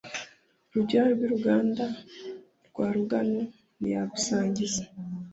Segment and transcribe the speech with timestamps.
[0.73, 1.85] rugira rw’iruganda
[2.67, 3.41] rwa ruganu
[3.79, 4.83] ntiyagusangiza!